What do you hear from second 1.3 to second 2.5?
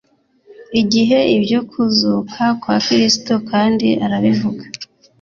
ibyo kuzuka